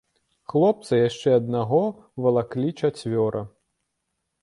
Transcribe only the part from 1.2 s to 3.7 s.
аднаго валаклі чацвёра.